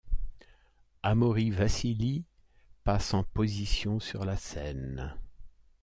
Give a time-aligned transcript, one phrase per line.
[1.03, 2.23] Amaury Vassili
[2.83, 5.13] passe en position sur la scène.